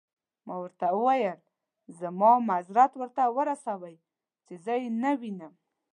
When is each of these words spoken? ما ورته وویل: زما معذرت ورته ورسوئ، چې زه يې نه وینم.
ما 0.45 0.55
ورته 0.63 0.85
وویل: 0.95 1.39
زما 1.99 2.31
معذرت 2.49 2.91
ورته 2.97 3.23
ورسوئ، 3.37 3.95
چې 4.45 4.53
زه 4.63 4.73
يې 4.81 4.89
نه 5.03 5.11
وینم. 5.19 5.53